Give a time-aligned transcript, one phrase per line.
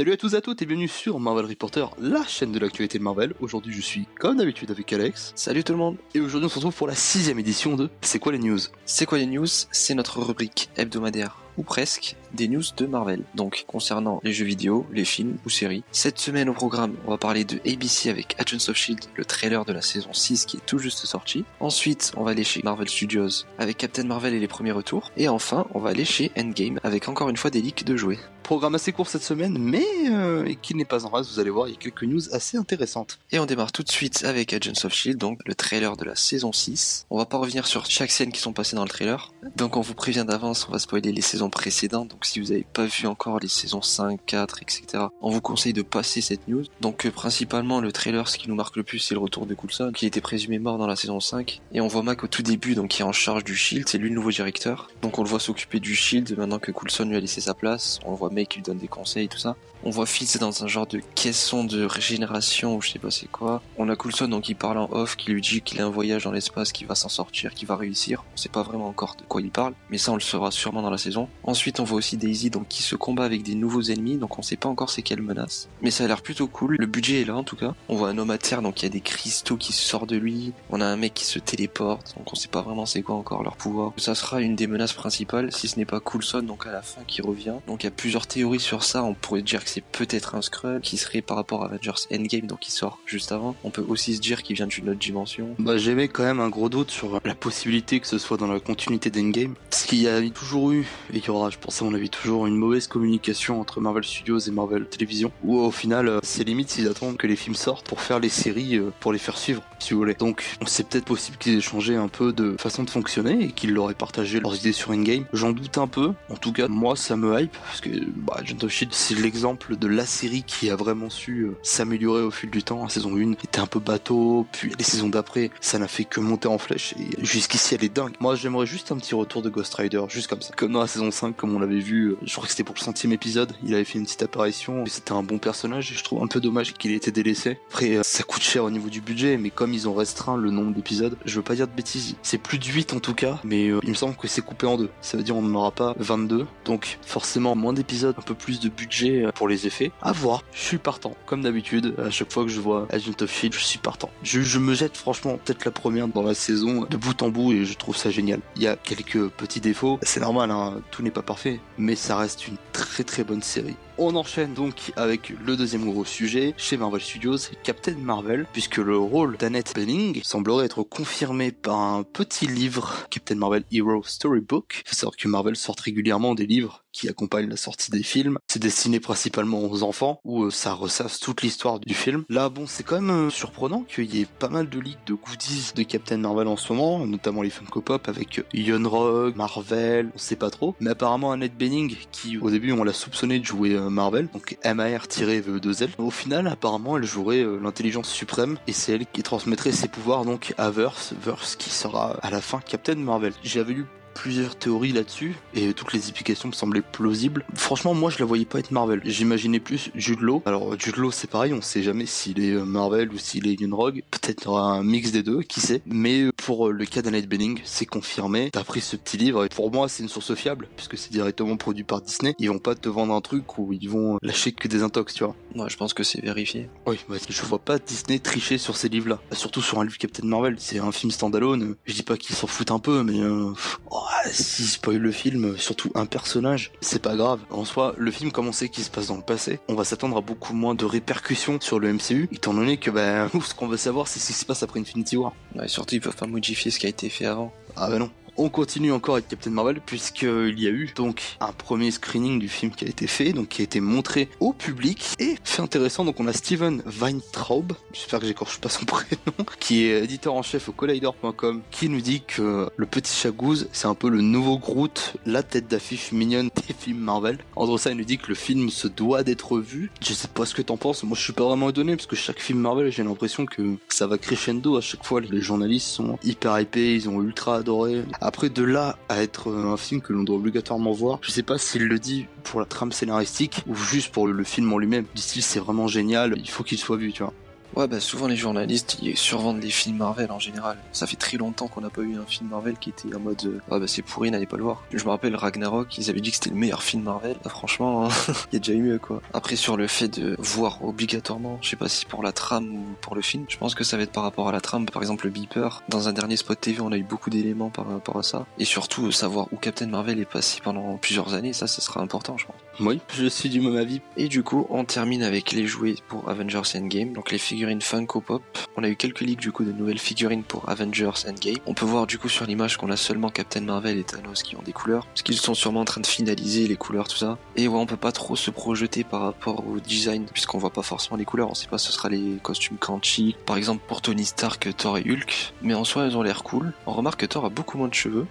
[0.00, 2.98] Salut à tous et à toutes et bienvenue sur Marvel Reporter, la chaîne de l'actualité
[2.98, 3.34] de Marvel.
[3.38, 5.34] Aujourd'hui je suis comme d'habitude avec Alex.
[5.36, 8.18] Salut tout le monde Et aujourd'hui on se retrouve pour la sixième édition de C'est
[8.18, 8.60] quoi les news?
[8.86, 9.44] C'est quoi les news?
[9.44, 13.22] C'est notre rubrique hebdomadaire ou presque, des news de Marvel.
[13.34, 15.82] Donc concernant les jeux vidéo, les films ou séries.
[15.92, 19.64] Cette semaine au programme, on va parler de ABC avec Agents of Shield, le trailer
[19.64, 21.44] de la saison 6 qui est tout juste sorti.
[21.60, 25.10] Ensuite, on va aller chez Marvel Studios avec Captain Marvel et les premiers retours.
[25.16, 28.18] Et enfin, on va aller chez Endgame avec encore une fois des leaks de jouets.
[28.42, 31.68] Programme assez court cette semaine, mais euh, qui n'est pas en rase, vous allez voir,
[31.68, 33.20] il y a quelques news assez intéressantes.
[33.30, 36.16] Et on démarre tout de suite avec Agents of Shield, donc le trailer de la
[36.16, 37.06] saison 6.
[37.10, 39.32] On va pas revenir sur chaque scène qui sont passées dans le trailer.
[39.56, 42.08] Donc on vous prévient d'avance, on va spoiler les saisons précédentes.
[42.08, 45.72] Donc si vous n'avez pas vu encore les saisons 5, 4, etc., on vous conseille
[45.72, 46.64] de passer cette news.
[46.80, 49.54] Donc euh, principalement le trailer, ce qui nous marque le plus, c'est le retour de
[49.54, 51.60] Coulson, qui était présumé mort dans la saison 5.
[51.72, 53.98] Et on voit Mac au tout début, donc qui est en charge du Shield, c'est
[53.98, 54.90] lui le nouveau directeur.
[55.00, 58.00] Donc on le voit s'occuper du Shield maintenant que Coulson lui a laissé sa place.
[58.04, 59.56] On le voit May qui lui donne des conseils tout ça.
[59.82, 63.30] On voit c'est dans un genre de caisson de régénération ou je sais pas c'est
[63.30, 63.62] quoi.
[63.78, 66.24] On a Coulson donc il parle en off, qui lui dit qu'il a un voyage
[66.24, 68.24] dans l'espace, qui va s'en sortir, qui va réussir.
[68.34, 70.82] On sait pas vraiment encore de quoi il parle, mais ça on le saura sûrement
[70.82, 71.28] dans la saison.
[71.42, 74.42] Ensuite on voit aussi Daisy donc qui se combat avec des nouveaux ennemis, donc on
[74.42, 75.68] sait pas encore c'est quelle menace.
[75.82, 77.74] Mais ça a l'air plutôt cool, le budget est là en tout cas.
[77.88, 80.16] On voit un homme à terre donc il y a des cristaux qui sortent de
[80.16, 80.52] lui.
[80.70, 83.42] On a un mec qui se téléporte, donc on sait pas vraiment c'est quoi encore
[83.42, 83.92] leur pouvoir.
[83.96, 87.02] Ça sera une des menaces principales, si ce n'est pas Coulson donc à la fin
[87.06, 87.54] qui revient.
[87.66, 90.42] Donc il y a plusieurs théories sur ça, on pourrait dire que c'est peut-être un
[90.42, 93.54] Skrull qui serait par rapport à Avengers Endgame, donc qui sort juste avant.
[93.64, 95.54] On peut aussi se dire qu'il vient d'une autre dimension.
[95.58, 98.60] Bah j'avais quand même un gros doute sur la possibilité que ce soit dans la
[98.60, 99.54] continuité d'Endgame.
[99.70, 100.86] Parce qu'il y a toujours eu,
[101.28, 104.50] y aura je pense à mon avis toujours, une mauvaise communication entre Marvel Studios et
[104.50, 105.32] Marvel Television.
[105.44, 108.28] Où au final euh, c'est limite s'ils attendent que les films sortent pour faire les
[108.28, 110.14] séries, euh, pour les faire suivre, si vous voulez.
[110.14, 113.72] Donc c'est peut-être possible qu'ils aient changé un peu de façon de fonctionner et qu'ils
[113.72, 115.24] l'auraient partagé leurs idées sur Endgame.
[115.32, 116.12] J'en doute un peu.
[116.28, 119.88] En tout cas, moi ça me hype, parce que bah, Agent Shield c'est l'exemple de
[119.88, 122.82] la série qui a vraiment su euh, s'améliorer au fil du temps.
[122.82, 126.20] La saison 1 était un peu bateau, puis les saisons d'après, ça n'a fait que
[126.20, 128.14] monter en flèche et jusqu'ici elle est dingue.
[128.20, 130.52] Moi j'aimerais juste un petit retour de Ghost Rider, juste comme ça.
[130.56, 132.74] Comme dans la saison 5, comme on l'avait vu, euh, je crois que c'était pour
[132.74, 136.02] le centième épisode, il avait fait une petite apparition c'était un bon personnage et je
[136.02, 137.58] trouve un peu dommage qu'il ait été délaissé.
[137.70, 140.50] Après, euh, ça coûte cher au niveau du budget, mais comme ils ont restreint le
[140.50, 143.38] nombre d'épisodes, je veux pas dire de bêtises, c'est plus de 8 en tout cas,
[143.44, 144.90] mais il me semble que c'est coupé en deux.
[145.00, 148.60] Ça veut dire on n'en aura pas 22, donc forcément moins d'épisodes, un peu plus
[148.60, 149.92] de budget pour les effets.
[150.02, 151.16] À voir, je suis partant.
[151.26, 154.10] Comme d'habitude, à chaque fois que je vois Agent of Shield, je suis partant.
[154.22, 157.64] Je, me jette franchement peut-être la première dans la saison de bout en bout et
[157.64, 158.40] je trouve ça génial.
[158.56, 162.48] Il y a quelques petits défauts, c'est normal, hein, n'est pas parfait, mais ça reste
[162.48, 163.76] une très très bonne série.
[164.02, 168.96] On enchaîne donc avec le deuxième gros sujet chez Marvel Studios, Captain Marvel, puisque le
[168.96, 174.84] rôle d'Annette Bening semblerait être confirmé par un petit livre, Captain Marvel Hero Storybook.
[174.86, 178.38] Il faut savoir que Marvel sort régulièrement des livres qui accompagnent la sortie des films.
[178.48, 182.24] C'est destiné principalement aux enfants, où euh, ça ressasse toute l'histoire du film.
[182.28, 185.14] Là, bon, c'est quand même euh, surprenant qu'il y ait pas mal de leaks de
[185.14, 190.10] goodies de Captain Marvel en ce moment, notamment les Funko Pop avec Ion Rogue, Marvel,
[190.14, 190.74] on sait pas trop.
[190.80, 194.56] Mais apparemment Annette Bening, qui au début on l'a soupçonné de jouer euh, Marvel, donc
[194.64, 195.90] MAR-VE2L.
[195.98, 200.24] Au final, apparemment, elle jouerait euh, l'intelligence suprême et c'est elle qui transmettrait ses pouvoirs
[200.24, 203.32] donc à Verse, Verse qui sera à la fin Captain Marvel.
[203.42, 207.44] J'avais lu plusieurs théories là-dessus et toutes les explications me semblaient plausibles.
[207.54, 209.00] Franchement, moi je la voyais pas être Marvel.
[209.04, 210.42] J'imaginais plus Jude Law.
[210.46, 213.60] Alors Jude Law, c'est pareil, on sait jamais s'il est euh, Marvel ou s'il est
[213.60, 214.02] Young Rogue.
[214.10, 215.82] Peut-être aura un mix des deux, qui sait.
[215.86, 218.50] Mais euh, pour euh, le cas d'Annette Benning, c'est confirmé.
[218.52, 221.56] T'as pris ce petit livre et pour moi c'est une source fiable puisque c'est directement
[221.56, 222.34] produit par Disney.
[222.38, 225.24] Ils vont pas te vendre un truc où ils vont lâcher que des intox, tu
[225.24, 225.34] vois.
[225.54, 226.68] Moi, je pense que c'est vérifié.
[226.86, 229.18] Oui, bah, je vois pas Disney tricher sur ces livres-là.
[229.32, 230.56] Surtout sur un livre Captain Marvel.
[230.58, 231.74] C'est un film standalone.
[231.84, 233.52] Je dis pas qu'ils s'en foutent un peu, mais euh,
[233.90, 233.99] oh,
[234.30, 237.40] si spoil le film, surtout un personnage, c'est pas grave.
[237.50, 239.84] En soi, le film, comme on sait qu'il se passe dans le passé, on va
[239.84, 243.68] s'attendre à beaucoup moins de répercussions sur le MCU, étant donné que bah, ce qu'on
[243.68, 245.32] veut savoir, c'est ce qui se passe après Infinity War.
[245.54, 247.52] Ouais, surtout, ils peuvent pas modifier ce qui a été fait avant.
[247.76, 248.10] Ah bah non.
[248.42, 252.48] On continue encore avec Captain Marvel puisqu'il y a eu donc un premier screening du
[252.48, 256.06] film qui a été fait, donc qui a été montré au public et fait intéressant.
[256.06, 260.40] Donc on a Steven Weintraub, j'espère que j'écorche pas son prénom, qui est éditeur en
[260.40, 264.56] chef au Collider.com, qui nous dit que le petit Chagouze c'est un peu le nouveau
[264.56, 267.36] Groot, la tête d'affiche mignonne des films Marvel.
[267.76, 269.90] Ça, il nous dit que le film se doit d'être vu.
[270.00, 271.02] Je sais pas ce que t'en penses.
[271.04, 274.06] Moi, je suis pas vraiment étonné parce que chaque film Marvel, j'ai l'impression que ça
[274.06, 275.20] va crescendo à chaque fois.
[275.20, 278.02] Les journalistes sont hyper hypés, ils ont ultra adoré.
[278.30, 281.84] De là à être un film que l'on doit obligatoirement voir, je sais pas s'il
[281.86, 285.04] le dit pour la trame scénaristique ou juste pour le, film en lui-même.
[285.14, 287.34] Style, c'est vraiment génial, il faut qu'il soit vu, tu vois.
[287.76, 290.76] Ouais, bah souvent les journalistes ils survendent les films Marvel en général.
[290.92, 293.42] Ça fait très longtemps qu'on n'a pas eu un film Marvel qui était en mode
[293.44, 294.82] euh, ouais bah c'est pourri, n'allez pas le voir.
[294.92, 297.36] Je me rappelle Ragnarok, ils avaient dit que c'était le meilleur film Marvel.
[297.44, 299.22] Ah, franchement, il y a déjà eu mieux quoi.
[299.32, 302.84] Après sur le fait de voir obligatoirement, je sais pas si pour la trame ou
[303.00, 304.86] pour le film, je pense que ça va être par rapport à la trame.
[304.86, 307.88] Par exemple le beeper, dans un dernier spot TV, on a eu beaucoup d'éléments par
[307.88, 308.46] rapport à ça.
[308.58, 312.36] Et surtout savoir où Captain Marvel est passé pendant plusieurs années, ça, ça sera important,
[312.36, 312.56] je pense.
[312.80, 314.00] Oui, je suis du même avis.
[314.16, 317.38] Et du coup, on termine avec les jouets pour Avengers Endgame, donc les
[317.80, 318.42] Funko Pop.
[318.76, 321.56] On a eu quelques leaks du coup de nouvelles figurines pour Avengers Endgame.
[321.66, 324.56] On peut voir du coup sur l'image qu'on a seulement Captain Marvel et Thanos qui
[324.56, 327.38] ont des couleurs, parce qu'ils sont sûrement en train de finaliser les couleurs, tout ça.
[327.56, 330.82] Et ouais, on peut pas trop se projeter par rapport au design, puisqu'on voit pas
[330.82, 331.50] forcément les couleurs.
[331.50, 335.02] On sait pas ce sera les costumes Kanchi, par exemple pour Tony Stark, Thor et
[335.02, 335.52] Hulk.
[335.62, 336.72] Mais en soi, elles ont l'air cool.
[336.86, 338.26] On remarque que Thor a beaucoup moins de cheveux.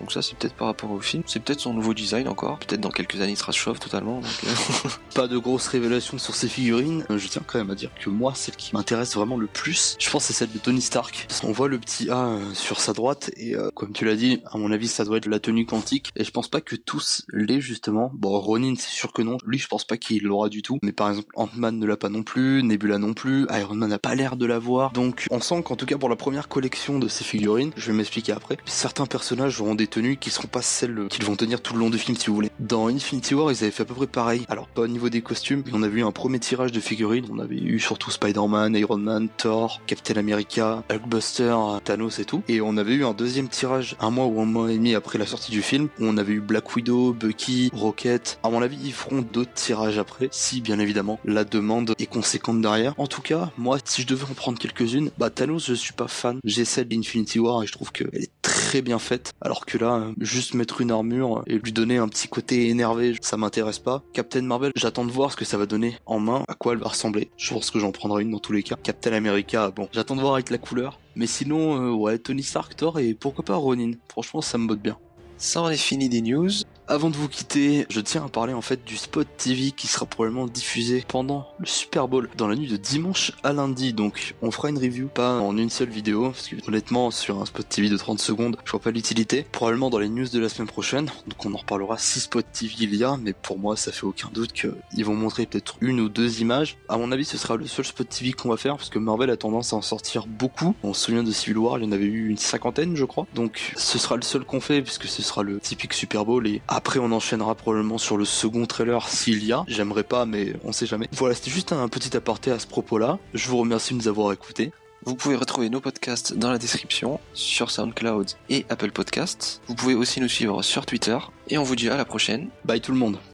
[0.00, 2.80] Donc ça c'est peut-être par rapport au film, c'est peut-être son nouveau design encore, peut-être
[2.80, 4.20] dans quelques années il sera chauve totalement.
[4.44, 4.88] Euh...
[5.14, 8.32] Pas de grosses révélations sur ces figurines, je tiens quand même à dire que moi
[8.34, 11.28] celle qui m'intéresse vraiment le plus, je pense c'est celle de Tony Stark.
[11.40, 14.40] Qu'on voit le petit A euh, sur sa droite et euh, comme tu l'as dit,
[14.46, 17.24] à mon avis ça doit être la tenue quantique et je pense pas que tous
[17.32, 18.10] l'aient justement.
[18.14, 20.92] Bon Ronin c'est sûr que non, lui je pense pas qu'il l'aura du tout, mais
[20.92, 24.14] par exemple Ant-Man ne l'a pas non plus, Nebula non plus, Iron Man n'a pas
[24.14, 24.92] l'air de l'avoir.
[24.92, 27.96] Donc on sent qu'en tout cas pour la première collection de ces figurines, je vais
[27.96, 31.74] m'expliquer après, certains personnages auront des tenues qui seront pas celles qu'ils vont tenir tout
[31.74, 32.50] le long du film si vous voulez.
[32.60, 34.44] Dans Infinity War, ils avaient fait à peu près pareil.
[34.48, 37.26] Alors pas au niveau des costumes, on avait eu un premier tirage de figurines.
[37.30, 42.42] On avait eu surtout Spider-Man, Iron Man, Thor, Captain America, Hulkbuster, Thanos et tout.
[42.48, 45.18] Et on avait eu un deuxième tirage un mois ou un mois et demi après
[45.18, 48.38] la sortie du film où on avait eu Black Widow, Bucky, Rocket.
[48.42, 52.60] À mon avis, ils feront d'autres tirages après, si bien évidemment la demande est conséquente
[52.60, 52.94] derrière.
[52.98, 56.08] En tout cas, moi, si je devais en prendre quelques-unes, bah Thanos, je suis pas
[56.08, 56.38] fan.
[56.44, 58.30] J'ai celle d'Infinity War et je trouve qu'elle est
[58.74, 59.34] très bien faite.
[59.40, 63.36] Alors que là, juste mettre une armure et lui donner un petit côté énervé, ça
[63.36, 64.02] m'intéresse pas.
[64.12, 66.80] Captain Marvel, j'attends de voir ce que ça va donner en main, à quoi elle
[66.80, 67.30] va ressembler.
[67.36, 68.74] Je pense que j'en prendrai une dans tous les cas.
[68.82, 70.98] Captain America, bon, j'attends de voir avec la couleur.
[71.14, 73.92] Mais sinon, euh, ouais, Tony Stark, Thor et pourquoi pas Ronin.
[74.08, 74.98] Franchement, ça me botte bien.
[75.36, 76.50] Ça on est fini des news.
[76.86, 80.04] Avant de vous quitter, je tiens à parler en fait du spot TV qui sera
[80.04, 83.94] probablement diffusé pendant le Super Bowl dans la nuit de dimanche à lundi.
[83.94, 87.46] Donc on fera une review, pas en une seule vidéo, parce que honnêtement sur un
[87.46, 89.46] spot TV de 30 secondes, je vois pas l'utilité.
[89.50, 92.74] Probablement dans les news de la semaine prochaine, donc on en reparlera si spot TV
[92.80, 96.00] il y a, mais pour moi ça fait aucun doute qu'ils vont montrer peut-être une
[96.00, 96.76] ou deux images.
[96.90, 99.30] À mon avis ce sera le seul spot TV qu'on va faire, parce que Marvel
[99.30, 100.76] a tendance à en sortir beaucoup.
[100.82, 103.26] On se souvient de Civil War, il y en avait eu une cinquantaine je crois.
[103.34, 106.60] Donc ce sera le seul qu'on fait, puisque ce sera le typique Super Bowl et
[106.74, 109.64] après, on enchaînera probablement sur le second trailer s'il y a.
[109.68, 111.08] J'aimerais pas, mais on sait jamais.
[111.12, 113.20] Voilà, c'était juste un petit aparté à ce propos-là.
[113.32, 114.72] Je vous remercie de nous avoir écoutés.
[115.04, 119.60] Vous pouvez retrouver nos podcasts dans la description sur SoundCloud et Apple Podcasts.
[119.68, 121.18] Vous pouvez aussi nous suivre sur Twitter
[121.48, 122.48] et on vous dit à la prochaine.
[122.64, 123.18] Bye tout le monde.